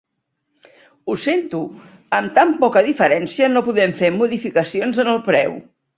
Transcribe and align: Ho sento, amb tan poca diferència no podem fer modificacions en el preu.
Ho 1.13 1.17
sento, 1.23 1.59
amb 2.19 2.33
tan 2.39 2.55
poca 2.63 2.83
diferència 2.89 3.53
no 3.53 3.63
podem 3.69 3.95
fer 4.01 4.11
modificacions 4.17 5.03
en 5.05 5.13
el 5.17 5.21
preu. 5.29 5.55